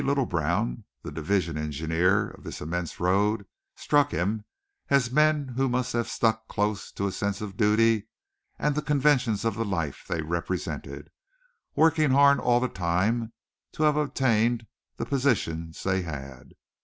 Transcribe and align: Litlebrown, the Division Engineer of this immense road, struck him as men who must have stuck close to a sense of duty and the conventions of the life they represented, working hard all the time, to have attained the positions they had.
Litlebrown, 0.03 0.83
the 1.03 1.11
Division 1.11 1.59
Engineer 1.59 2.29
of 2.31 2.43
this 2.43 2.59
immense 2.59 2.99
road, 2.99 3.45
struck 3.75 4.09
him 4.09 4.43
as 4.89 5.11
men 5.11 5.49
who 5.49 5.69
must 5.69 5.93
have 5.93 6.07
stuck 6.07 6.47
close 6.47 6.91
to 6.93 7.05
a 7.05 7.11
sense 7.11 7.39
of 7.39 7.55
duty 7.55 8.07
and 8.57 8.73
the 8.73 8.81
conventions 8.81 9.45
of 9.45 9.53
the 9.53 9.63
life 9.63 10.03
they 10.07 10.23
represented, 10.23 11.11
working 11.75 12.09
hard 12.09 12.39
all 12.39 12.59
the 12.59 12.67
time, 12.67 13.31
to 13.73 13.83
have 13.83 13.95
attained 13.95 14.65
the 14.97 15.05
positions 15.05 15.83
they 15.83 16.01
had. 16.01 16.53